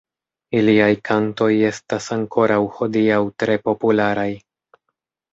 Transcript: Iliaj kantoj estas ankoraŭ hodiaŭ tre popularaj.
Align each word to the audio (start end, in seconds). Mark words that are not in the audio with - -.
Iliaj 0.59 0.93
kantoj 1.09 1.49
estas 1.67 2.07
ankoraŭ 2.15 2.57
hodiaŭ 2.77 3.19
tre 3.43 3.59
popularaj. 3.69 4.27